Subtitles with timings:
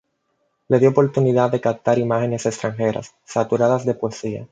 [0.67, 4.47] Le dio oportunidad de captar imágenes extranjeras saturadas de poesía.